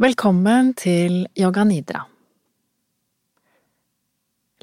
[0.00, 1.98] Velkommen til Yoga Nidra.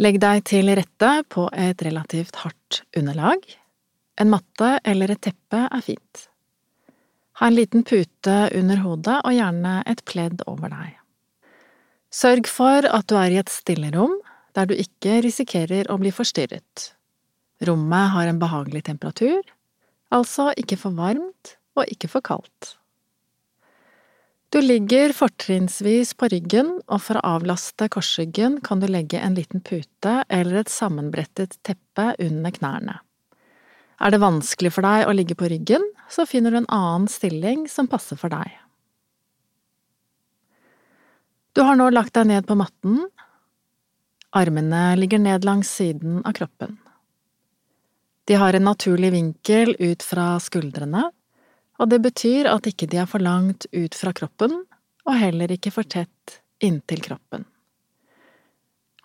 [0.02, 3.44] Legg deg til rette på et relativt hardt underlag.
[4.18, 6.24] En matte eller et teppe er fint.
[7.38, 10.98] Ha en liten pute under hodet og gjerne et pledd over deg.
[12.10, 14.18] Sørg for at du er i et stillerom
[14.58, 16.88] der du ikke risikerer å bli forstyrret.
[17.62, 19.46] Rommet har en behagelig temperatur,
[20.10, 22.74] altså ikke for varmt og ikke for kaldt.
[24.50, 29.60] Du ligger fortrinnsvis på ryggen, og for å avlaste korsryggen kan du legge en liten
[29.60, 32.95] pute eller et sammenbrettet teppe under knærne.
[33.99, 37.65] Er det vanskelig for deg å ligge på ryggen, så finner du en annen stilling
[37.67, 38.53] som passer for deg.
[41.57, 43.02] Du har nå lagt deg ned på matten.
[44.38, 46.77] Armene ligger ned langs siden av kroppen.
[48.29, 51.09] De har en naturlig vinkel ut fra skuldrene,
[51.77, 54.63] og det betyr at ikke de er for langt ut fra kroppen,
[55.08, 57.45] og heller ikke for tett inntil kroppen.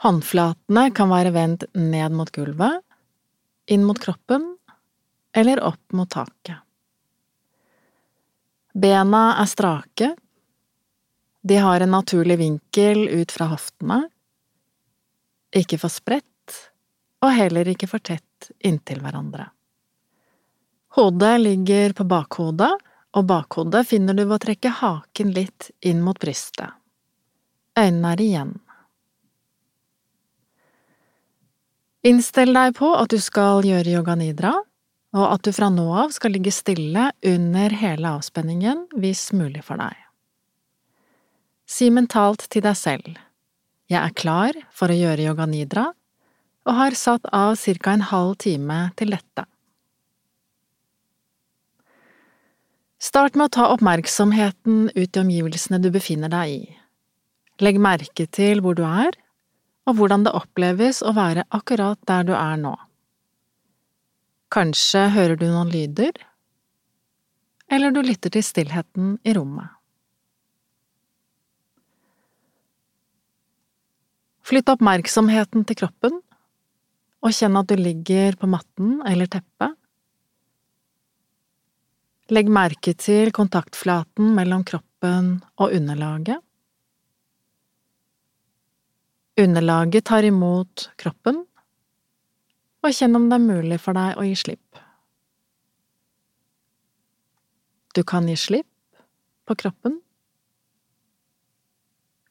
[0.02, 2.80] Håndflatene kan være vendt ned mot gulvet,
[3.70, 4.48] inn mot kroppen
[5.36, 6.58] eller opp mot taket.
[8.72, 10.08] Bena er strake,
[11.42, 14.00] de har en naturlig vinkel ut fra hoftene,
[15.52, 16.58] ikke for spredt
[17.22, 19.46] og heller ikke for tett inntil hverandre.
[20.92, 22.72] Hodet ligger på bakhodet,
[23.16, 26.68] og bakhodet finner du ved å trekke haken litt inn mot brystet.
[27.78, 28.52] Øynene er igjen.
[32.04, 34.52] Innstill deg på at du skal gjøre yoga nidra,
[35.16, 39.80] og at du fra nå av skal ligge stille under hele avspenningen hvis mulig for
[39.80, 39.94] deg.
[41.68, 43.16] Si mentalt til deg selv,
[43.88, 45.86] jeg er klar for å gjøre yoga nidra,
[46.68, 49.46] og har satt av ca en halv time til dette.
[53.02, 56.62] Start med å ta oppmerksomheten ut i omgivelsene du befinner deg i.
[57.58, 59.16] Legg merke til hvor du er,
[59.90, 62.76] og hvordan det oppleves å være akkurat der du er nå.
[64.54, 66.14] Kanskje hører du noen lyder,
[67.72, 69.74] eller du lytter til stillheten i rommet.
[74.46, 76.22] Flytt oppmerksomheten til kroppen,
[77.22, 79.74] og kjenn at du ligger på matten eller teppet
[82.32, 86.40] Legg merke til kontaktflaten mellom kroppen og underlaget.
[89.42, 91.42] Underlaget tar imot kroppen,
[92.82, 94.80] og kjenn om det er mulig for deg å gi slipp.
[97.92, 98.96] Du kan gi slipp
[99.44, 99.98] på kroppen.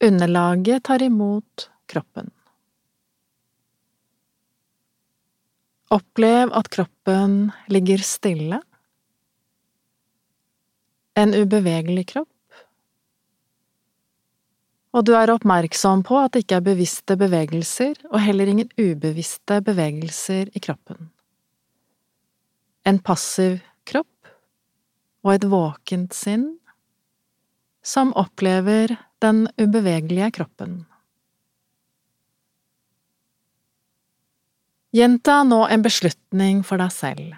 [0.02, 2.34] Underlaget tar imot kroppen.
[5.94, 8.64] Opplev at kroppen ligger stille
[11.22, 12.30] en ubevegelig kropp,
[14.92, 19.62] og du er oppmerksom på at det ikke er bevisste bevegelser og heller ingen ubevisste
[19.64, 21.12] bevegelser i kroppen.
[22.84, 24.32] En passiv kropp
[25.24, 26.48] og et våkent sinn
[27.86, 30.82] som opplever den ubevegelige kroppen.
[34.92, 37.32] Gjenta nå en beslutning for deg selv.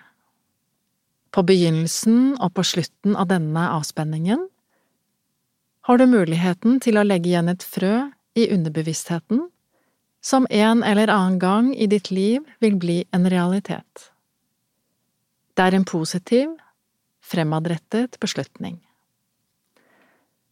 [1.33, 4.45] På begynnelsen og på slutten av denne avspenningen
[5.83, 7.95] har du muligheten til å legge igjen et frø
[8.39, 9.41] i underbevisstheten
[10.23, 14.09] som en eller annen gang i ditt liv vil bli en realitet.
[15.53, 16.53] Det er en positiv,
[17.23, 18.79] fremadrettet beslutning.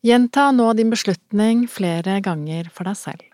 [0.03, 3.30] Gjenta nå din beslutning flere ganger for deg selv.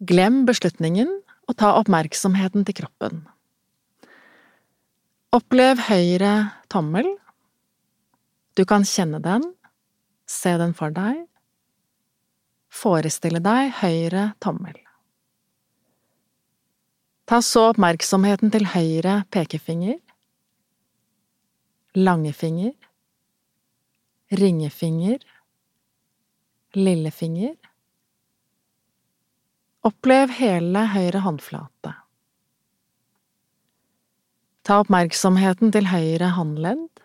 [0.00, 1.10] Glem beslutningen
[1.44, 3.18] og ta oppmerksomheten til kroppen.
[5.36, 6.32] Opplev høyre
[6.72, 7.04] tommel.
[8.56, 9.44] Du kan kjenne den,
[10.24, 11.26] se den for deg.
[12.72, 14.78] Forestille deg høyre tommel.
[17.28, 20.00] Ta så oppmerksomheten til høyre pekefinger,
[21.94, 22.72] langefinger,
[24.32, 25.20] ringefinger,
[26.72, 27.54] lillefinger
[29.80, 31.94] Opplev hele høyre håndflate.
[34.60, 37.00] Ta oppmerksomheten til høyre håndledd,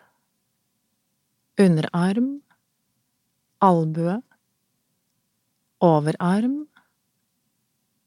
[1.56, 2.28] underarm,
[3.64, 4.18] albue,
[5.80, 6.58] overarm,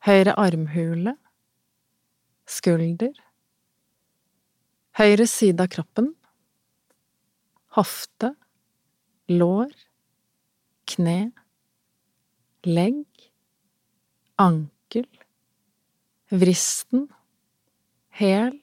[0.06, 1.16] høyre armhule,
[2.46, 3.18] skulder,
[5.02, 6.14] høyre side av kroppen,
[7.74, 8.36] hofte,
[9.34, 9.74] lår,
[10.94, 11.20] kne,
[12.70, 13.09] legg,
[14.40, 15.08] ankel,
[16.32, 17.08] vristen,
[18.20, 18.56] hæl,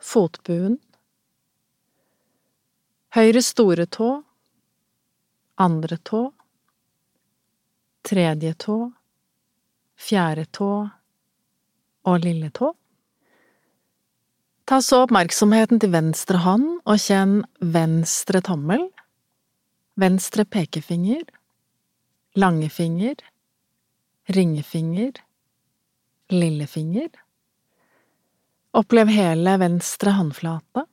[0.00, 0.78] fotbuen,
[3.14, 4.08] høyre store tå,
[5.60, 6.22] andre tå,
[8.04, 8.78] tredje tå,
[9.94, 10.70] fjerde tå
[12.04, 12.72] og lille tå.
[14.64, 18.86] Ta så oppmerksomheten til venstre hånd og kjenn venstre tommel,
[20.00, 21.22] venstre pekefinger,
[22.40, 23.20] langefinger,
[24.28, 25.12] ringefinger,
[26.28, 27.10] lillefinger.
[28.74, 30.86] Opplev hele venstre håndflate,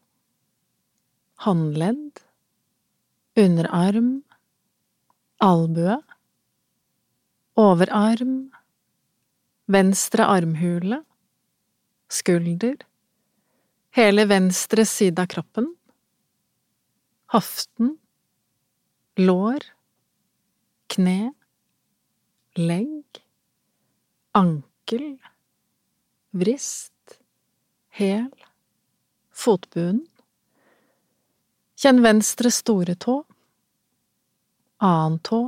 [1.45, 2.19] håndledd,
[3.39, 4.11] underarm,
[5.41, 5.97] albue,
[7.57, 8.35] overarm,
[9.71, 11.01] venstre armhule,
[12.11, 12.77] skulder,
[13.97, 15.71] hele venstre side av kroppen,
[17.31, 17.95] hoften,
[19.17, 19.65] lår,
[20.91, 21.31] kne,
[22.67, 23.21] legg,
[24.37, 25.17] ankel,
[26.31, 27.17] vrist,
[27.97, 28.31] hæl,
[29.31, 30.05] fotbunnen.
[31.81, 33.15] Kjenn venstre store tå,
[34.85, 35.39] annen tå,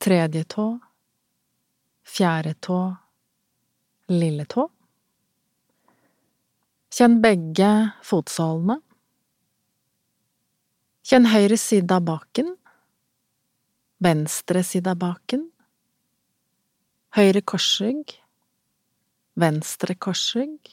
[0.00, 0.64] tredje tå,
[2.08, 2.78] fjerde tå,
[4.08, 4.64] lille tå.
[6.92, 7.68] Kjenn begge
[8.04, 8.78] fotsålene.
[11.04, 12.54] Kjenn høyre side av baken,
[14.02, 15.44] venstre side av baken,
[17.14, 18.16] høyre korsrygg,
[19.38, 20.72] venstre korsrygg,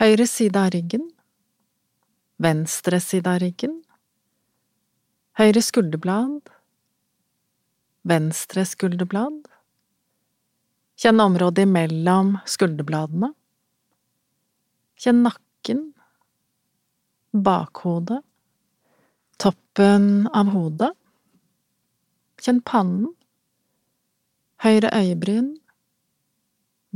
[0.00, 1.08] høyre side av ryggen,
[2.40, 3.80] venstre side av ryggen,
[5.40, 6.52] høyre skulderblad,
[8.06, 9.42] venstre skulderblad,
[11.00, 13.32] kjenn området imellom skulderbladene,
[15.00, 15.84] kjenn nakken,
[17.32, 18.22] bakhodet,
[19.40, 20.94] toppen av hodet,
[22.40, 23.12] kjenn pannen,
[24.64, 25.54] høyre øyebryn,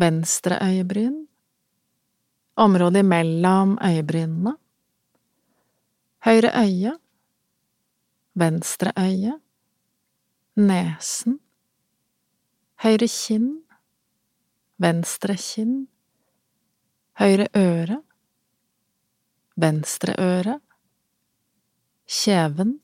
[0.00, 1.26] venstre øyebryn,
[2.56, 4.56] området mellom øyebrynene,
[6.25, 6.93] høyre øye,
[8.35, 9.38] venstre øye,
[10.56, 11.41] nesen,
[12.82, 13.50] høyre kinn,
[14.79, 15.87] venstre kinn,
[17.20, 18.00] høyre øre,
[19.56, 20.58] venstre øre,
[22.06, 22.79] kjeven,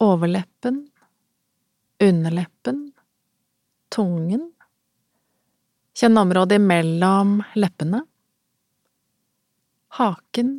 [0.00, 0.84] overleppen,
[2.02, 2.92] underleppen,
[3.88, 4.52] tungen,
[5.98, 8.04] Kjenn området mellom leppene,
[9.98, 10.52] haken,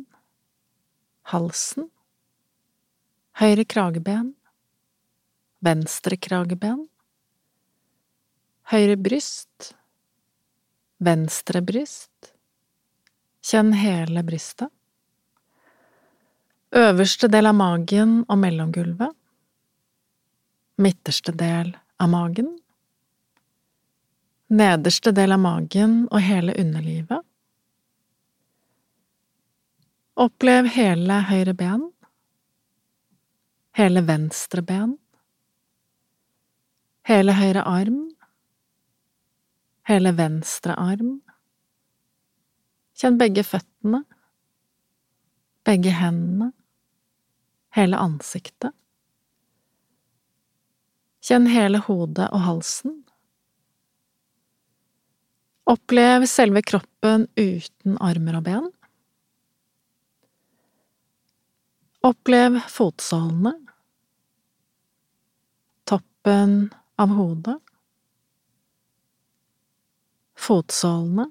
[1.32, 1.86] halsen,
[3.40, 4.34] høyre krageben,
[5.64, 6.82] venstre krageben,
[8.68, 9.70] høyre bryst,
[11.00, 12.34] venstre bryst,
[13.40, 14.68] kjenn hele brystet,
[16.76, 19.16] øverste del av magen og mellomgulvet,
[20.80, 22.48] midterste del av magen,
[24.50, 27.26] nederste del av magen og hele underlivet.
[30.20, 31.84] Opplev hele høyre ben,
[33.78, 34.96] hele venstre ben,
[37.08, 38.02] hele høyre arm,
[39.88, 41.20] hele venstre arm.
[43.00, 44.02] Kjenn begge føttene,
[45.64, 46.52] begge hendene,
[47.76, 48.74] hele ansiktet.
[51.20, 53.00] Kjenn hele hodet og halsen.
[55.70, 58.70] Opplev selve kroppen uten armer og ben.
[62.00, 63.52] Opplev fotsålene,
[65.84, 66.54] toppen
[66.96, 67.58] av hodet,
[70.40, 71.28] fotsålene,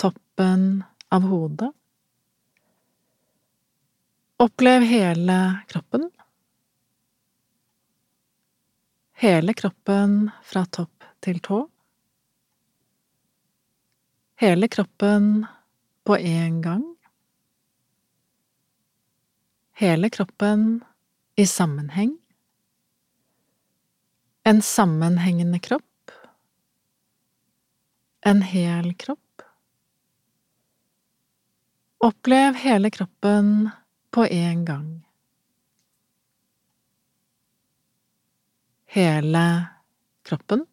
[0.00, 0.64] toppen
[1.12, 1.70] av hodet.
[4.42, 6.08] Opplev hele kroppen.
[9.22, 11.62] Hele kroppen fra topp til tå
[14.42, 15.46] hele kroppen
[16.04, 16.96] på en gang.
[19.72, 20.84] Hele kroppen
[21.36, 22.18] i sammenheng.
[24.42, 26.10] En sammenhengende kropp.
[28.20, 29.42] En hel kropp.
[31.98, 33.70] Opplev hele kroppen
[34.10, 34.90] på en gang.
[38.92, 39.66] Hele
[40.22, 40.66] kroppen.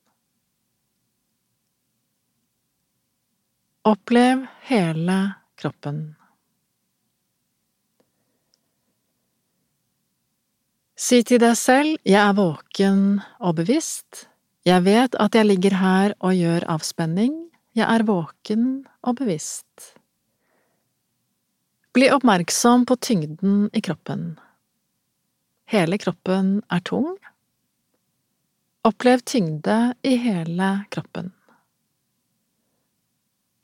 [3.81, 5.17] Opplev hele
[5.55, 6.01] kroppen.
[10.99, 14.25] Si til deg selv jeg er våken og bevisst,
[14.67, 17.39] jeg vet at jeg ligger her og gjør avspenning,
[17.71, 18.67] jeg er våken
[18.99, 19.93] og bevisst.
[21.95, 24.33] Bli oppmerksom på tyngden i kroppen.
[25.71, 27.15] Hele kroppen er tung.
[28.89, 31.31] Opplev tyngde i hele kroppen.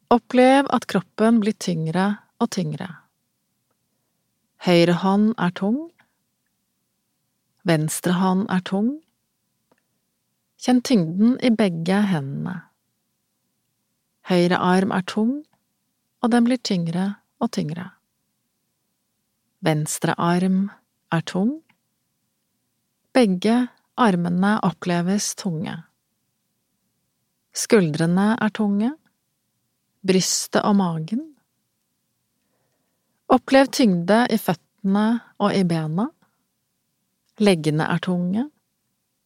[0.08, 2.04] Opplev at kroppen blir tyngre
[2.38, 2.92] og tyngre.
[4.68, 5.80] Høyre hånd er tung.
[7.66, 8.92] Venstre hånd er tung.
[10.62, 12.60] Kjenn tyngden i begge hendene.
[14.30, 15.40] Høyre arm er tung,
[16.22, 17.08] og den blir tyngre
[17.42, 17.88] og tyngre.
[19.66, 20.68] Venstre arm
[21.10, 21.56] er tung.
[23.18, 23.64] Begge
[23.96, 25.76] armene oppleves tunge.
[27.56, 28.92] Skuldrene er tunge,
[30.06, 31.24] brystet og magen.
[33.32, 35.06] Opplev tyngde i føttene
[35.40, 36.10] og i bena.
[37.40, 38.46] Leggene er tunge,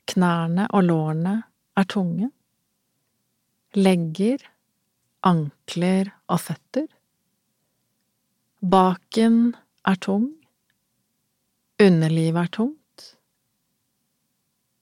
[0.10, 1.36] knærne og lårene
[1.78, 2.30] er tunge.
[3.78, 4.42] Legger,
[5.26, 6.88] ankler og føtter.
[8.60, 9.56] Baken
[9.88, 10.30] er tung.
[11.80, 12.79] Underlivet er tungt.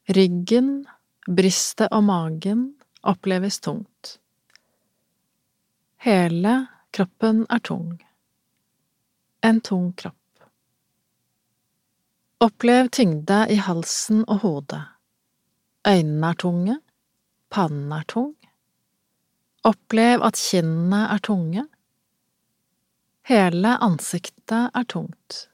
[0.08, 0.86] Ryggen,
[1.28, 2.62] brystet og magen
[3.04, 4.18] oppleves tungt.
[6.04, 6.54] Hele
[6.96, 7.98] kroppen er tung.
[9.44, 10.16] En tung kropp.
[12.44, 14.84] Opplev tyngde i halsen og hodet.
[15.88, 16.78] Øynene er tunge.
[17.50, 18.34] Pannen er tung.
[19.68, 21.68] Opplev at kinnene er tunge.
[23.28, 25.48] Hele ansiktet er tungt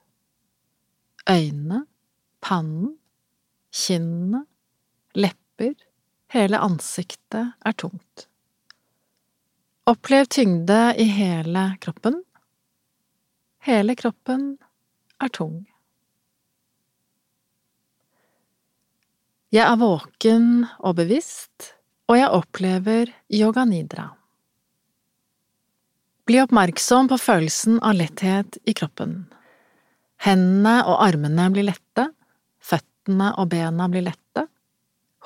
[1.30, 1.86] øynene,
[2.40, 2.98] pannen,
[3.74, 4.44] kinnene,
[5.18, 5.74] lepper,
[6.34, 8.28] hele ansiktet er tungt.
[9.90, 12.22] Opplev tyngde i hele kroppen.
[13.66, 14.54] Hele kroppen
[15.20, 15.64] er tung.
[19.54, 21.74] Jeg er våken og bevisst,
[22.10, 24.08] og jeg opplever yoga nidra.
[26.24, 29.26] Bli oppmerksom på følelsen av letthet i kroppen.
[30.24, 32.08] Hendene og armene blir lette,
[33.04, 34.46] føttene og bena blir lette,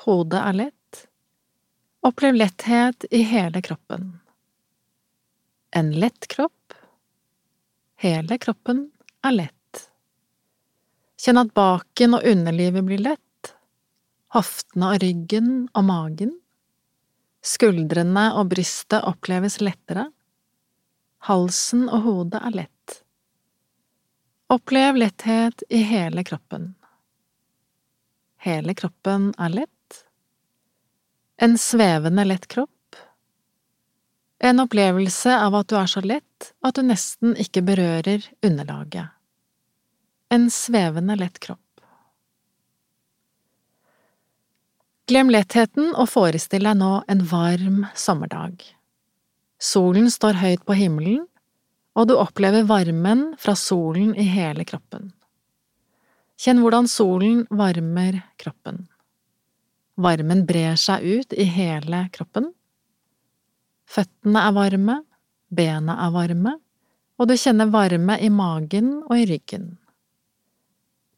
[0.05, 1.07] hodet er lett.
[2.03, 4.19] Opplev letthet i hele kroppen.
[5.71, 6.73] En lett kropp.
[7.97, 8.91] Hele kroppen
[9.23, 9.89] er lett.
[11.19, 13.55] Kjenn at baken og underlivet blir lett,
[14.33, 16.33] hoftene og ryggen og magen.
[17.43, 20.09] Skuldrene og brystet oppleves lettere.
[21.27, 23.03] Halsen og hodet er lett.
[24.49, 26.73] Opplev letthet i hele kroppen.
[28.39, 30.03] Hele kroppen er lett.
[31.37, 32.95] En svevende lett kropp.
[34.39, 39.11] En opplevelse av at du er så lett at du nesten ikke berører underlaget.
[40.31, 41.83] En svevende lett kropp.
[45.09, 48.61] Glem lettheten og forestill deg nå en varm sommerdag.
[49.59, 51.25] Solen står høyt på himmelen,
[51.97, 55.11] og du opplever varmen fra solen i hele kroppen.
[56.39, 58.85] Kjenn hvordan solen varmer kroppen.
[59.99, 62.53] Varmen brer seg ut i hele kroppen.
[63.89, 64.95] Føttene er varme,
[65.51, 66.53] bena er varme,
[67.19, 69.73] og du kjenner varme i magen og i ryggen.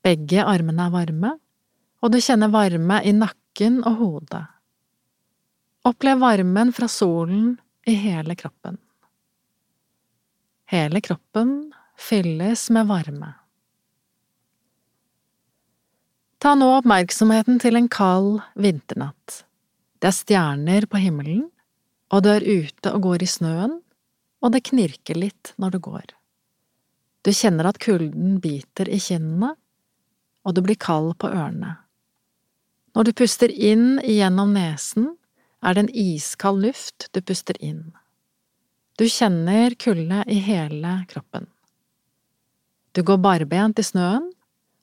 [0.02, 1.36] Begge armene er varme,
[2.02, 4.46] og du kjenner varme i nakken og hodet.
[5.86, 8.80] Opplev varmen fra solen i hele kroppen.
[10.72, 11.54] Hele kroppen
[12.00, 13.36] fylles med varme.
[16.42, 19.44] Ta nå oppmerksomheten til en kald vinternatt.
[20.02, 21.44] Det er stjerner på himmelen,
[22.10, 23.76] og du er ute og går i snøen,
[24.42, 26.08] og det knirker litt når du går.
[27.22, 29.52] Du kjenner at kulden biter i kinnene,
[30.42, 31.76] og du blir kald på ørene.
[32.98, 35.12] Når du puster inn gjennom nesen,
[35.62, 37.92] er det en iskald luft du puster inn.
[38.98, 41.46] Du kjenner kulde i hele kroppen.
[42.98, 44.32] Du går barbent i snøen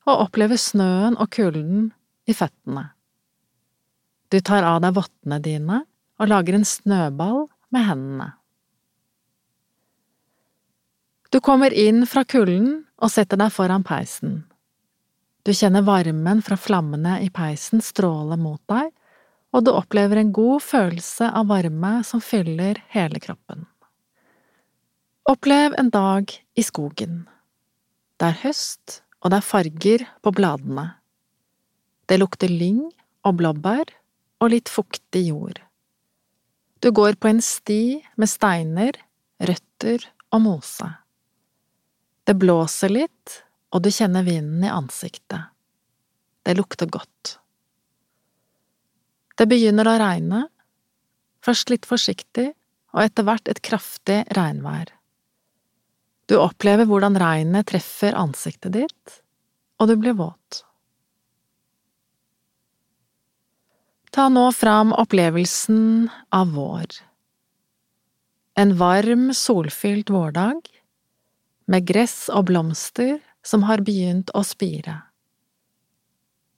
[0.08, 1.90] og opplever snøen og kulden
[2.28, 2.88] i føttene.
[4.32, 5.82] Du tar av deg vottene dine
[6.18, 8.28] og lager en snøball med hendene.
[11.28, 14.42] Du kommer inn fra kulden og setter deg foran peisen.
[15.44, 18.90] Du kjenner varmen fra flammene i peisen stråle mot deg,
[19.52, 23.64] og du opplever en god følelse av varme som fyller hele kroppen.
[25.28, 27.22] Opplev en dag i skogen.
[28.20, 30.87] Det er høst, og det er farger på bladene.
[32.08, 32.87] Det lukter lyng
[33.28, 33.90] og blåbær
[34.40, 35.58] og litt fuktig jord.
[36.80, 38.97] Du går på en sti med steiner,
[39.37, 40.88] røtter og mose.
[42.25, 43.35] Det blåser litt,
[43.68, 45.52] og du kjenner vinden i ansiktet.
[46.40, 47.37] Det lukter godt.
[49.37, 50.47] Det begynner å regne,
[51.44, 52.54] først litt forsiktig,
[52.97, 54.88] og etter hvert et kraftig regnvær.
[56.28, 59.20] Du opplever hvordan regnet treffer ansiktet ditt,
[59.80, 60.62] og du blir våt.
[64.12, 66.99] Ta nå fram opplevelsen av vår.
[68.58, 70.64] En varm, solfylt vårdag,
[71.68, 74.97] med gress og blomster som har begynt å spire.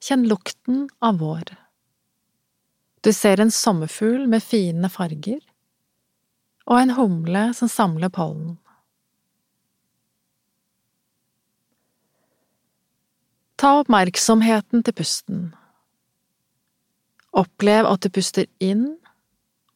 [0.00, 1.50] Kjenn lukten av vår.
[3.04, 5.42] Du ser en sommerfugl med fine farger,
[6.70, 8.56] og en humle som samler pollen.
[13.60, 15.40] Ta oppmerksomheten til pusten.
[17.36, 18.86] Opplev at du puster inn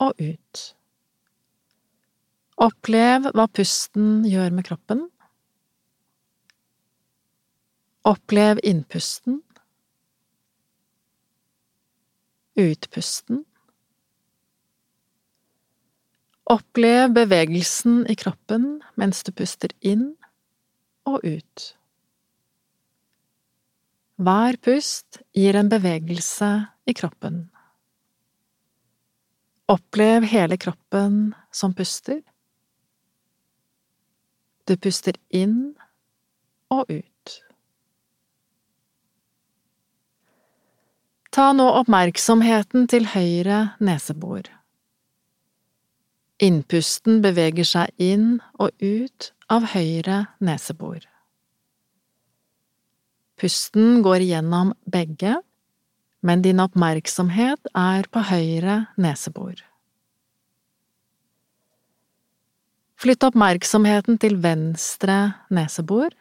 [0.01, 0.63] og ut.
[2.65, 5.05] Opplev hva pusten gjør med kroppen.
[8.09, 9.43] Opplev innpusten.
[12.57, 13.45] Utpusten.
[16.57, 20.15] Opplev bevegelsen i kroppen mens du puster inn
[21.05, 21.75] og ut.
[24.15, 26.51] Hver pust gir en bevegelse
[26.87, 27.49] i kroppen.
[29.67, 32.21] Opplev hele kroppen som puster.
[34.69, 35.75] Du puster inn
[36.71, 37.33] og ut.
[41.35, 44.47] Ta nå oppmerksomheten til høyre nesebor.
[46.39, 51.03] Innpusten beveger seg inn og ut av høyre nesebor.
[53.41, 55.37] Pusten går gjennom begge,
[56.25, 59.59] men din oppmerksomhet er på høyre nesebor.
[63.05, 65.19] Flytt oppmerksomheten til venstre
[65.53, 66.15] nesebor.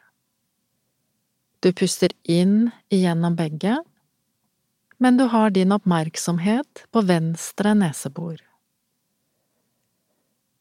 [1.64, 3.78] Du puster inn igjennom begge,
[5.00, 8.42] men du har din oppmerksomhet på venstre nesebor.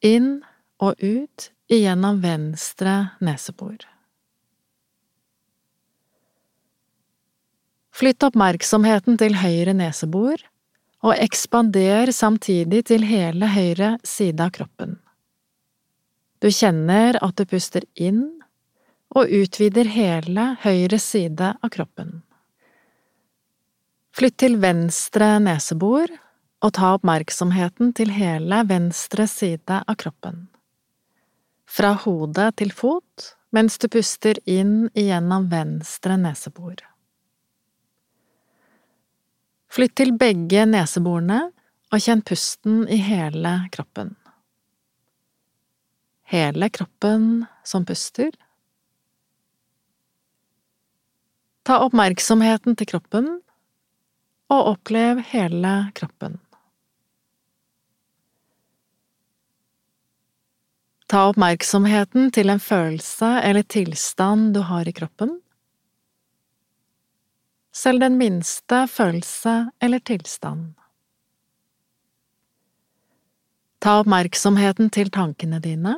[0.02, 0.44] Inn
[0.82, 3.82] og ut igjennom venstre nesebor.
[7.92, 10.40] Flytt oppmerksomheten til høyre nesebor,
[11.02, 14.96] og ekspander samtidig til hele høyre side av kroppen.
[16.42, 18.25] Du kjenner at du puster inn
[19.14, 22.22] og utvider hele høyre side av kroppen.
[24.16, 26.11] Flytt til venstre nesebor
[26.62, 30.46] og ta oppmerksomheten til hele venstre side av kroppen.
[31.66, 36.76] Fra hodet til fot mens du puster inn igjennom venstre nesebor.
[39.72, 41.46] Flytt til begge neseborene
[41.92, 44.11] og kjenn pusten i hele kroppen.
[46.28, 48.35] Hele kroppen som puster.
[51.64, 53.28] Ta oppmerksomheten til kroppen,
[54.52, 56.37] og opplev hele kroppen.
[61.08, 65.38] Ta oppmerksomheten til en følelse eller tilstand du har i kroppen
[67.72, 70.72] selv den minste følelse eller tilstand.
[73.82, 75.96] Ta oppmerksomheten til tankene dine.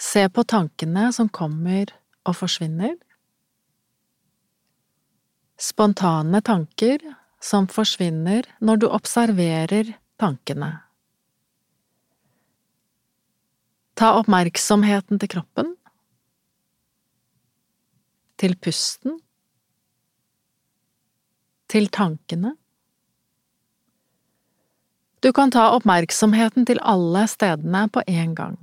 [0.00, 1.94] Se på tankene som kommer
[2.28, 2.98] og forsvinner.
[5.60, 7.02] Spontane tanker
[7.40, 10.72] som forsvinner når du observerer tankene.
[13.96, 15.74] Ta oppmerksomheten til kroppen
[18.40, 19.18] til pusten,
[21.70, 22.56] til tankene.
[25.20, 28.58] Du kan ta oppmerksomheten til alle stedene på en gang.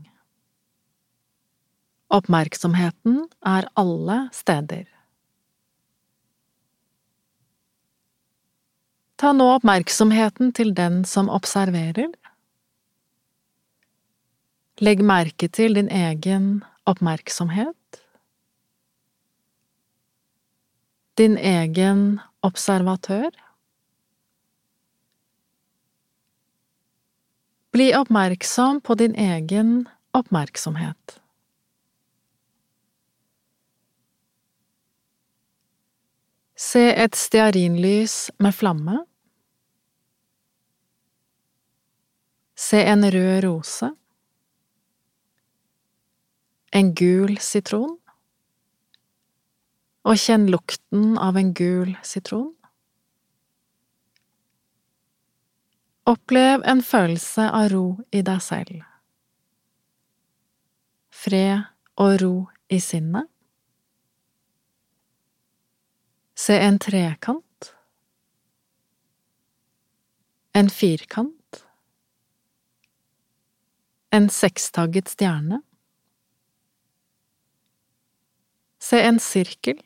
[2.09, 4.87] Oppmerksomheten er alle steder.
[9.17, 12.09] Ta nå oppmerksomheten til den som observerer.
[14.81, 17.76] Legg merke til din egen oppmerksomhet.
[21.17, 23.29] Din egen observatør.
[27.73, 31.19] Bli oppmerksom på din egen oppmerksomhet.
[36.57, 39.03] Se et stearinlys med flamme.
[42.57, 43.91] Se en rød rose.
[46.73, 47.97] En gul sitron
[50.07, 52.53] og kjenn lukten av en gul sitron.
[56.07, 58.85] Opplev en følelse av ro i deg selv.
[61.11, 61.65] Fred
[61.99, 62.35] og ro
[62.71, 63.27] i sinnet.
[66.37, 67.71] Se en trekant.
[70.55, 71.63] En firkant.
[74.15, 75.59] En sekstagget stjerne.
[78.79, 79.81] Se en sirkel.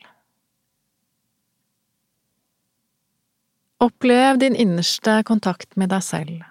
[3.81, 6.43] Opplev din innerste kontakt med deg selv.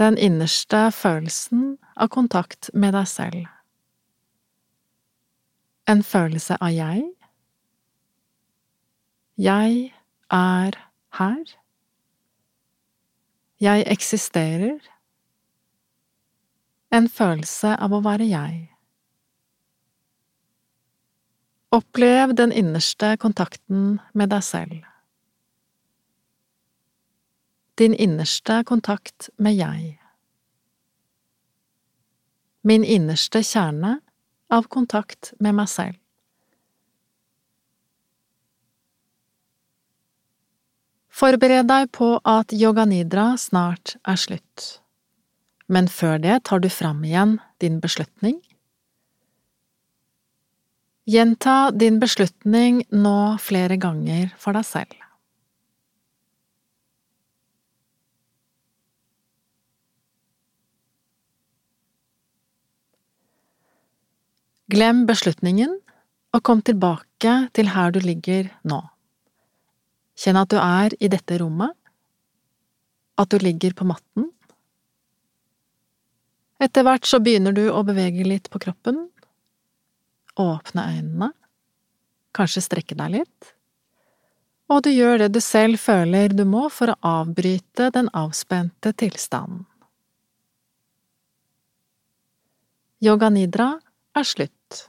[0.00, 3.42] Den innerste følelsen av kontakt med deg selv.
[5.84, 7.04] En følelse av jeg.
[9.36, 9.92] Jeg
[10.32, 10.80] er
[11.20, 11.44] her.
[13.60, 14.80] Jeg eksisterer.
[16.88, 18.75] En følelse av å være jeg.
[21.76, 24.76] Opplev den innerste kontakten med deg selv.
[27.76, 29.98] Din innerste kontakt med jeg.
[32.64, 33.98] Min innerste kjerne
[34.48, 36.00] av kontakt med meg selv.
[41.12, 44.66] Forbered deg på at yoga nidra snart er slutt,
[45.68, 48.40] men før det tar du fram igjen din beslutning.
[51.06, 54.94] Gjenta din beslutning nå flere ganger for deg selv.
[64.66, 65.78] Glem beslutningen
[66.34, 68.82] og kom tilbake til her du ligger nå.
[70.18, 71.70] Kjenn at du er i dette rommet,
[73.14, 74.32] at du ligger på matten.
[76.58, 79.06] Etter hvert så begynner du å bevege litt på kroppen.
[80.36, 81.30] Åpne øynene,
[82.36, 83.52] kanskje strekke deg litt,
[84.68, 89.64] og du gjør det du selv føler du må for å avbryte den avspente tilstanden.
[93.04, 93.74] Yoga nidra
[94.16, 94.86] er slutt.